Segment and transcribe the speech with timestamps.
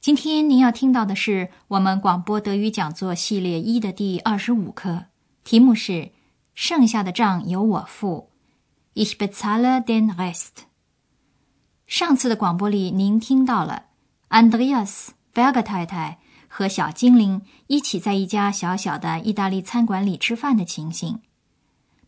[0.00, 5.06] 今天您要听到的是我们广播德语讲座系列一的第二十五课，
[5.42, 6.12] 题目是
[6.54, 8.30] “剩下的账由我付
[8.94, 10.66] ”，Ich bezahle den Rest。
[11.88, 13.86] 上次的广播里，您听到了
[14.28, 21.20] Andreas Berger 太太和小精灵一起在一家小小的意大利餐馆里吃饭的情形。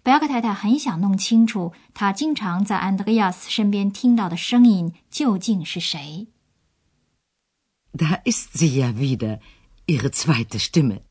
[0.04, 6.28] Berger 太太很想弄清楚，她经常在 Andreas 身边听到的声音究竟是谁。
[7.92, 9.40] Da ist sie ja wieder,
[9.86, 11.02] ihre a vide。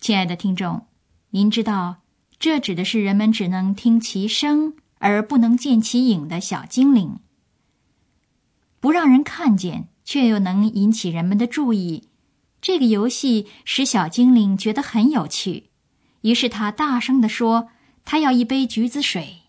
[0.00, 0.86] 亲爱的听众，
[1.30, 2.02] 您知道
[2.38, 7.18] 这指的是人们只能听其声而不能见其影的小精灵，
[8.78, 12.08] 不让人看见却又能引起人们的注意。
[12.60, 15.70] 这个游戏使小精灵觉得很有趣，
[16.20, 17.70] 于是他大声地说
[18.04, 19.42] ：“他要一杯橘子水。”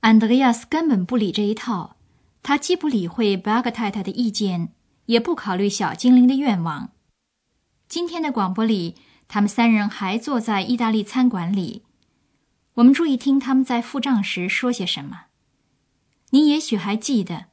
[0.00, 1.96] 安德烈亚斯根本不理这一套，
[2.42, 4.72] 他既不理会 Berg 太太的意见，
[5.06, 6.90] 也不考虑小精灵的愿望。
[7.88, 8.94] 今天的广播里，
[9.26, 11.82] 他们三人还坐在意大利餐馆里。
[12.74, 15.22] 我们注意听他们在付账时说些什么。
[16.30, 17.46] 你也许还记得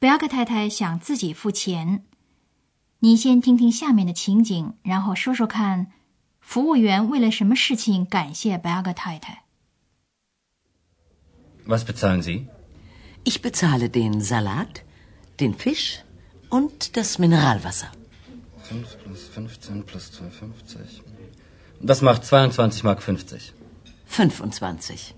[0.00, 2.04] ，Berg 太太想自己付钱。
[2.98, 5.92] 你先听听下面的情景，然后说说看，
[6.40, 9.43] 服务员为了什么事情感谢 Berg 太太。
[11.65, 12.47] Was bezahlen Sie?
[13.23, 14.83] Ich bezahle den Salat,
[15.39, 16.03] den Fisch
[16.49, 17.91] und das Mineralwasser.
[18.63, 21.01] 5 plus 15 plus 2,50.
[21.81, 23.53] Das macht 22 Mark 50.
[24.05, 25.15] 25.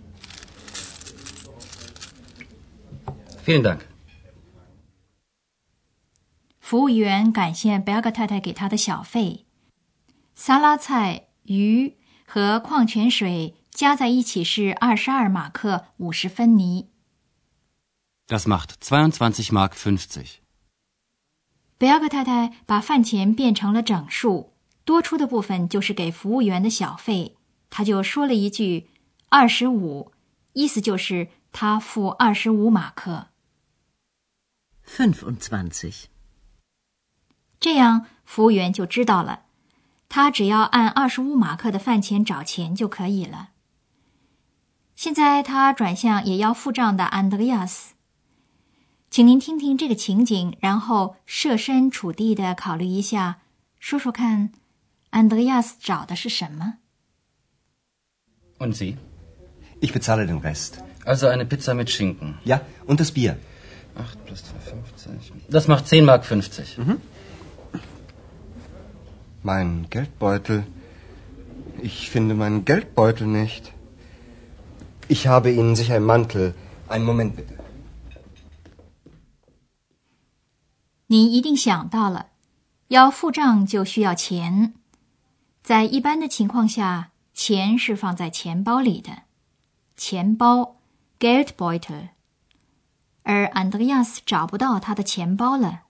[3.46, 3.82] Vielen Dank.
[6.60, 9.46] 服务员感谢贝尔格太太给他的小费。
[10.36, 13.56] 沙拉菜、鱼和矿泉水。
[13.77, 16.89] 加在一起是二十二马克五十分尼。
[18.27, 20.37] Das macht zweiundzwanzig Mark fünfzig。
[21.77, 24.55] 贝尔格太太把饭钱变成了整数，
[24.87, 27.37] 多出的部分就是给服务员的小费。
[27.69, 28.89] 他就说了一句
[29.29, 30.11] “二十五”，
[30.55, 33.27] 意思就是他付二十五马克。
[34.89, 36.05] fünfundzwanzig。
[37.61, 39.43] 这样服务员就知道了，
[40.09, 43.51] 他只要按二十五马克的饭钱找钱就可以了。
[44.97, 47.93] 现在他转向也要付账的安德烈亚斯，
[49.11, 53.41] 请您听听这个情景，然后设身处地的考虑一下，
[53.79, 54.51] 说说看，
[55.11, 56.79] 安德烈亚斯找的是什么
[58.59, 58.97] ？Und Sie?
[59.81, 60.79] Ich bezahle den Rest.
[61.05, 62.39] Also eine Pizza mit Schinken.
[62.45, 63.37] Ja, und das Bier.
[63.95, 65.31] Acht plus zwei fünfzig.
[65.51, 66.79] Das macht zehn Mark fünfzig.
[66.79, 66.99] Mhm.
[69.43, 70.65] Mein Geldbeutel.
[71.83, 73.73] Ich finde meinen Geldbeutel nicht.
[75.09, 76.55] Ich habe Ihnen sicher im Mantel.
[76.89, 77.55] Einen Moment bitte.
[81.07, 82.31] 你一定想到了，
[82.89, 84.75] 要付账就需要钱。
[85.63, 89.23] 在一般的情况下，钱是放在钱包里的，
[89.97, 90.77] 钱包
[91.21, 92.09] （Geldbeutel）。
[93.23, 95.83] 而 Andreas 找不到他的钱包了。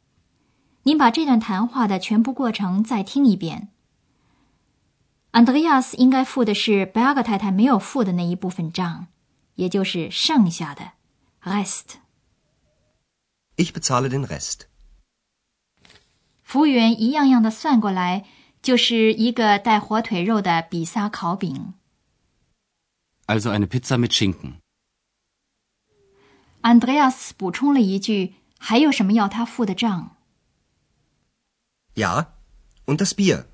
[0.82, 3.69] 您把这段谈话的全部过程再听一遍。
[5.36, 9.08] 安德烈亚斯应该付的是贝尔格太太没有付的那一部分账，
[9.56, 10.92] 也就是剩下的
[11.42, 11.97] rest。
[13.56, 14.60] Ich bezahle den rest。
[16.42, 18.25] 服务员一样样的算过来，
[18.62, 21.75] 就是一个带火腿肉的比萨烤饼。
[23.26, 24.55] Also eine Pizza mit Schinken。
[26.62, 30.16] 安德烈亚斯补充了一句：“还有什么要他付的账
[31.94, 32.28] ？”Ja,
[32.87, 33.44] und das Bier。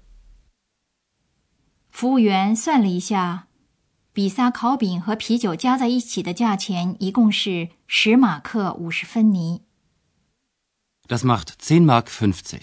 [1.92, 3.48] 服务员算了一下，
[4.14, 9.62] 比萨烤饼和啤酒加在一起的价钱一共是十马克五十分尼。
[11.06, 12.62] Das macht zehn Mark fünfzig。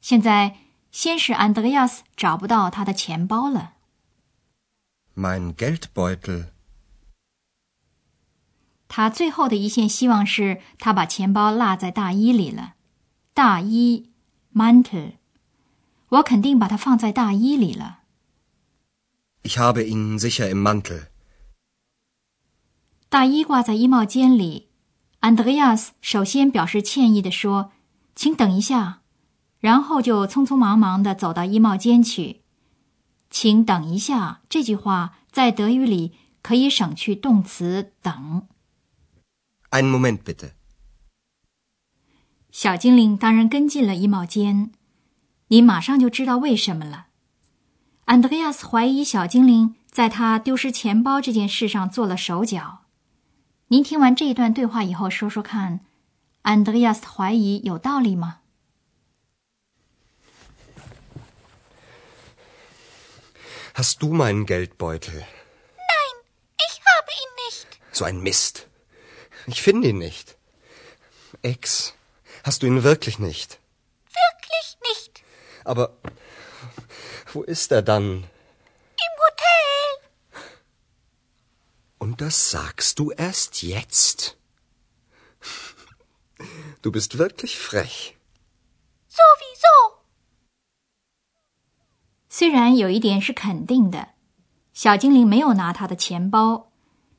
[0.00, 0.56] 现在，
[0.90, 3.74] 先是安德烈亚斯找不到他的钱包了。
[5.14, 6.46] Mein Geldbeutel。
[8.88, 12.74] 他最后的一线希望是他把钱包落在大衣里了。
[13.34, 14.10] 大衣
[14.54, 15.19] ，Mantel。
[16.10, 18.00] 我肯定把它放在大衣里了。
[19.42, 21.06] Ich habe ihn sicher im Mantel。
[23.08, 24.68] 大衣挂在衣帽间里
[25.18, 27.72] 安德烈亚斯首先表示歉意地说
[28.14, 29.02] ：“请等一下。”
[29.60, 32.40] 然后就匆匆忙忙地走到衣帽间去。
[33.28, 38.48] 请等一下，这句话在德语里可以省去动词等。
[39.70, 40.52] Ein Moment bitte。
[42.50, 44.72] 小精灵当然跟进了衣帽间，
[45.52, 47.08] 你马上就知道为什么了。
[48.04, 52.84] 安德烈亚斯怀疑小精灵在他丢失钱包这件事上做了手脚。
[53.66, 55.80] 您听完这一段对话以后，说说看，
[56.42, 58.38] 安德烈亚斯怀疑有道理吗
[63.74, 65.24] ？Hast du meinen Geldbeutel?
[65.80, 66.14] Nein,
[66.58, 67.66] ich habe ihn nicht.
[67.92, 68.66] So ein Mist.
[69.48, 70.36] Ich finde ihn nicht.
[71.42, 71.92] Ex,
[72.44, 73.58] hast du ihn wirklich nicht?
[75.64, 75.90] Aber
[77.32, 78.24] wo ist er dann?
[79.06, 80.10] Im Hotel.
[81.98, 84.36] Und das sagst du erst jetzt?
[86.82, 88.16] Du bist wirklich frech.
[89.08, 90.00] Sowieso.
[92.28, 94.10] 虽然有一点是肯定的，
[94.72, 96.68] 小精灵没有拿他的钱包。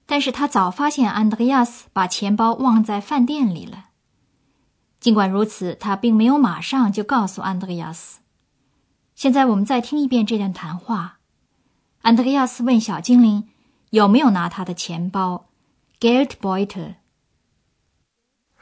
[0.07, 3.91] 但是他早发现安德烈亚斯把钱包忘在饭店里了。
[4.99, 8.20] 尽管如此，他并没有马上就告诉安德烈亚斯。
[9.21, 11.19] 现在我们再听一遍这段谈话。
[12.01, 13.49] 安德烈亚斯问小精灵
[13.91, 15.47] 有没有拿他的钱包
[15.99, 16.95] ，Geldbeutel。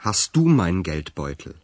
[0.02, 1.56] Hast du mein Geldbeutel？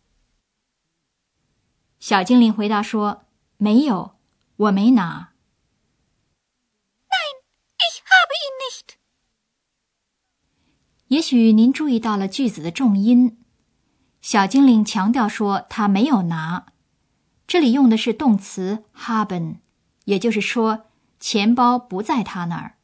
[2.00, 3.25] 小精灵回答说
[3.59, 4.15] ：“没有，
[4.56, 5.33] 我没拿。”
[7.12, 7.44] Nein,
[7.75, 8.95] ich habe ihn nicht.
[11.09, 13.44] 也许您注意到了句子的重音，
[14.21, 16.68] 小精灵强调说他没有拿，
[17.47, 19.57] 这里用的是动词 haben，
[20.06, 20.86] 也就是说
[21.19, 22.77] 钱包不在他那儿。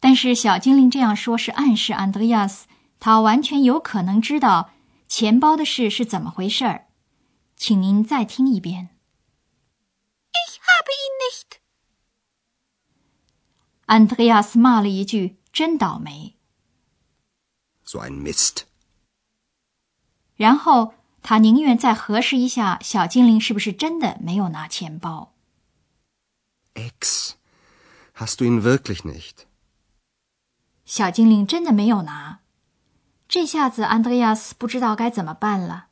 [0.00, 2.66] 但是小精灵这样说是暗示安德烈亚斯，
[2.98, 4.70] 他完全有可能知道
[5.08, 6.86] 钱包的事是怎么回事儿。
[7.56, 8.88] 请您再听一遍。
[10.32, 11.58] Ich habe ihn nicht。
[13.84, 16.36] 安德烈亚斯骂了一句：“真倒霉。”
[17.84, 18.62] So ein Mist。
[20.36, 25.32] 然后他宁愿再核实一下小精灵是不是真的没有拿钱包。
[26.74, 29.44] Ex，hast du ihn wirklich nicht？
[30.84, 32.40] 小精灵真的没有拿。
[33.28, 35.86] 这下子安德烈亚斯不知道该怎么办了。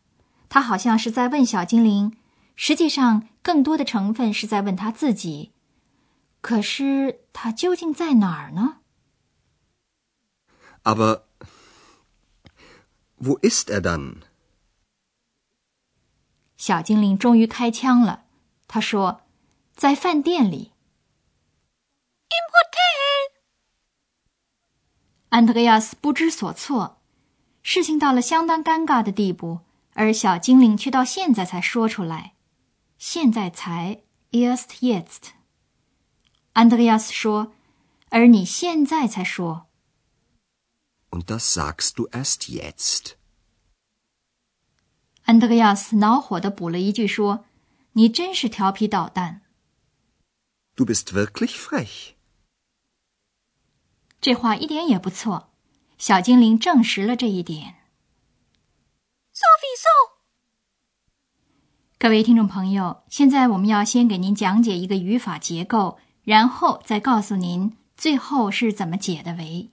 [0.49, 2.17] 他好像是在问小精灵，
[2.57, 5.53] 实际上更多的成分是在问他自己。
[6.41, 8.79] 可是他究竟在哪儿呢
[10.85, 11.23] ？Aber
[13.21, 14.23] Wo ist er dann？
[16.58, 18.25] 小精灵终于开枪了。
[18.66, 19.22] 他说
[19.75, 20.72] ：“在饭店里。”
[22.28, 23.32] In Hotel。
[25.31, 26.99] 安德烈亚斯不知所措，
[27.62, 29.60] 事情到了相当尴尬的地步，
[29.94, 32.34] 而小精灵却到现在才说出来。
[32.99, 34.02] 现在才
[34.32, 35.31] ，erst jetzt。
[36.55, 37.52] 安德烈亚斯说
[38.10, 39.66] ：“而你现在才说。”
[41.10, 43.18] Und das sagst du erst jetzt。
[45.29, 47.45] 安德烈亚斯恼火地补了一句说
[47.93, 49.43] ：“你真是调皮捣蛋。”
[50.75, 52.13] Du bist wirklich frech。
[54.23, 55.51] 这话一点也不错，
[55.99, 57.75] 小精灵证实了这一点。
[59.35, 60.17] Sowieso。
[61.99, 69.70] 各位听众朋友，现在我们要先给您讲解一个语法结构，然后再告诉您最后是怎么解的围。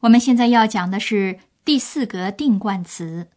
[0.00, 3.28] 我们现在要讲的是第四格定冠词。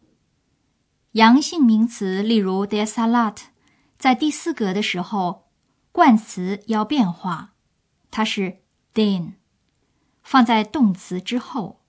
[1.12, 3.36] 阳性名词，例如 der Salat，
[3.98, 5.50] 在第四格的时候，
[5.92, 7.50] 冠词要变化，
[8.10, 8.62] 它是
[8.94, 9.34] den，
[10.22, 11.82] 放在动词之后。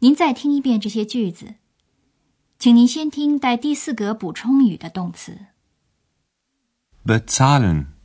[0.00, 1.54] 您再听一遍这些句子，
[2.58, 5.46] 请您先听带第四格补充语的动词。
[7.04, 7.95] bezahlen。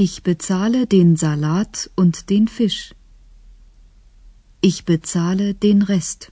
[0.00, 2.92] Ich bezahle den Salat und den Fisch.
[4.60, 6.28] Ich bezahle den Rest.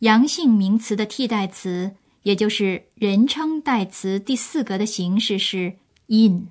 [0.00, 6.48] 阳性名词的替代词，也就是人称代词第四格的形式是 in。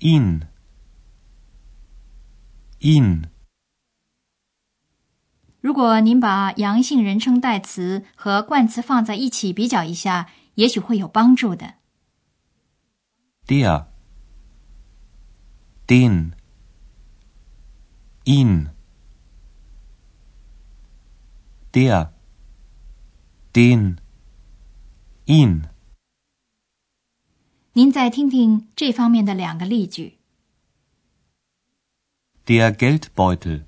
[0.00, 0.42] in
[2.80, 3.30] in。
[5.62, 11.79] 如果您把阳性人称代词和冠词放在一起比较一下，也许会有帮助的。
[13.49, 13.87] der,
[15.89, 16.35] den,
[18.25, 18.69] ihn。
[21.73, 22.13] der,
[23.53, 23.97] den,
[25.25, 25.69] ihn。
[27.73, 30.17] 您再听听这方面的两个例句。
[32.47, 33.65] Der Geldbeutel.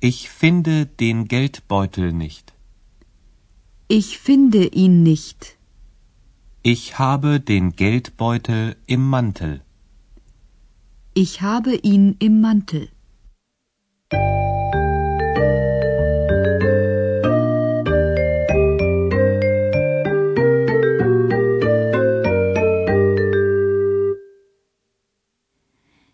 [0.00, 2.52] Ich finde den Geldbeutel nicht.
[3.88, 5.56] Ich finde ihn nicht.
[6.65, 9.63] Ich habe den Geldbeutel im Mantel.
[11.13, 12.87] Ich habe ihn im Mantel.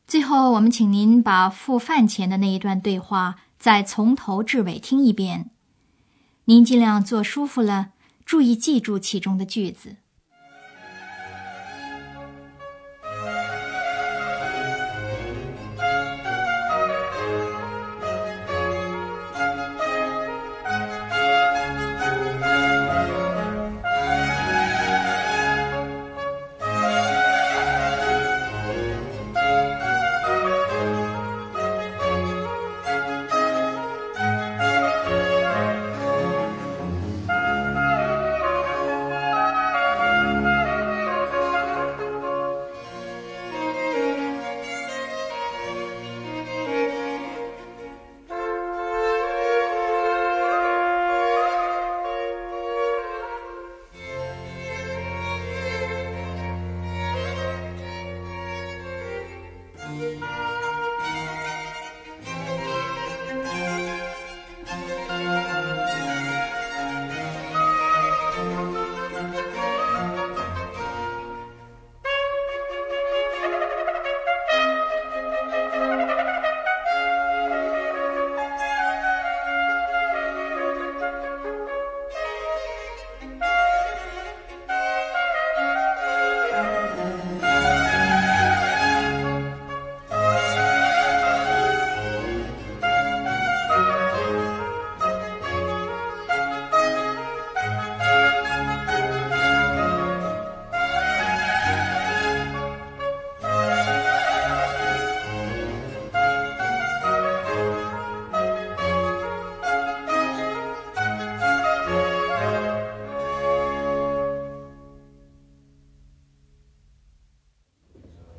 [0.07, 5.51] 最后，我们请您把付饭钱的那一段对话再从头至尾听一遍。
[6.45, 7.91] 您尽量坐舒服了，
[8.25, 9.97] 注意记住其中的句子。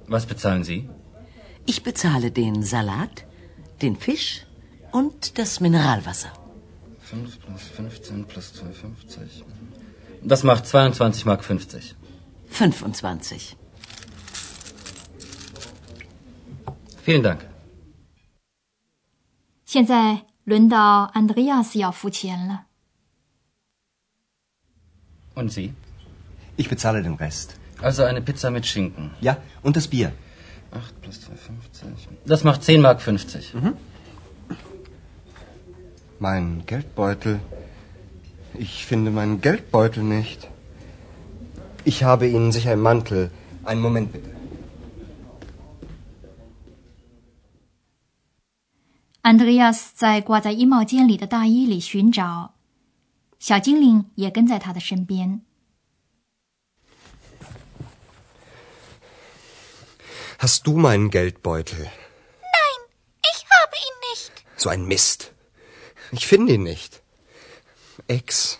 [0.10, 0.90] Was bezahlen Sie?
[1.66, 3.26] Ich bezahle den Salat,
[3.82, 4.46] den Fisch
[4.92, 6.32] und das Mineralwasser.
[7.02, 9.44] 5 plus 15 plus 2,50.
[10.24, 11.96] Das macht 22 Mark 50.
[12.48, 13.58] 25.
[17.04, 17.46] Vielen Dank.
[19.66, 22.66] 现在轮到安德烈亚斯要付钱了。
[25.36, 25.74] Und Sie?
[26.56, 27.58] Ich bezahle den Rest.
[27.82, 29.12] Also eine Pizza mit Schinken.
[29.22, 30.12] Ja, und das Bier.
[30.72, 31.28] 8 plus 2,50.
[32.26, 33.54] Das macht 10 Mark 50.
[36.20, 37.40] Mein Geldbeutel.
[38.54, 40.48] Ich finde meinen Geldbeutel nicht.
[41.84, 43.32] Ich habe Ihnen sicher im Mantel.
[43.64, 44.30] Einen Moment bitte.
[49.22, 52.54] 安德烈亚斯在挂在衣帽间里的大衣里寻找，
[53.40, 55.42] 小精灵也跟在他的身边。
[60.40, 61.80] Hast du meinen Geldbeutel?
[61.80, 62.82] Nein,
[63.34, 64.32] ich habe ihn nicht.
[64.58, 65.32] So ein Mist.
[66.12, 67.02] Ich finde ihn nicht.
[68.08, 68.60] Ex,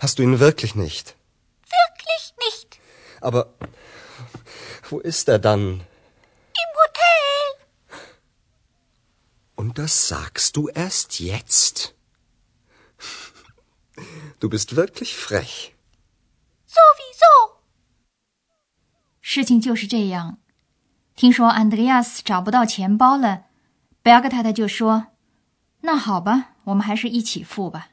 [0.00, 1.14] hast du ihn wirklich nicht?
[1.62, 2.78] Wirklich nicht.
[3.20, 3.54] Aber
[4.88, 5.62] wo ist er dann?
[6.62, 8.00] Im Hotel.
[9.56, 11.94] Und das sagst du erst jetzt?
[14.40, 15.74] Du bist wirklich frech.
[16.66, 17.56] Sowieso.
[19.20, 20.38] 事情就是这样。
[21.15, 23.45] 听说安德烈亚斯找不到钱包了，
[24.01, 25.07] 贝尔格太太就说
[25.81, 27.89] ：“那好吧，我们还是一起付吧。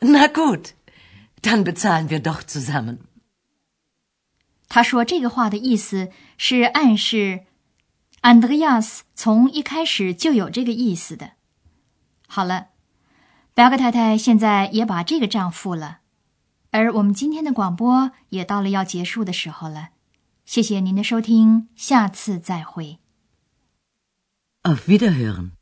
[0.00, 0.70] Na gut,
[1.40, 2.98] dann bezahlen wir doch zusammen.
[4.68, 7.44] ”他说这个话的意思是暗示
[8.22, 11.32] 安德烈亚斯从一开始就有这个意思的。
[12.26, 12.68] 好了，
[13.54, 15.98] 贝尔格太太现在也把这个账付了，
[16.70, 19.90] 而我们今天的广播也到了要结束的时候了。
[20.44, 22.98] 谢谢您的收听，下次再会。
[24.62, 25.52] Auf Wiederhören.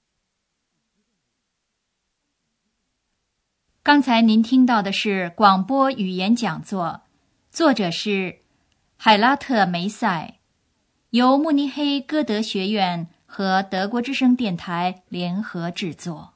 [3.83, 7.03] 刚才您听到的是广播语言讲座，
[7.51, 8.41] 作者是
[8.97, 10.39] 海拉特梅塞，
[11.11, 16.35] 由慕尼黑歌德学院和德国之声电台联合制作。